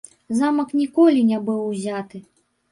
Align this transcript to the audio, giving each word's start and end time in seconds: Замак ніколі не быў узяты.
Замак 0.37 0.69
ніколі 0.79 1.23
не 1.29 1.41
быў 1.51 1.63
узяты. 1.71 2.27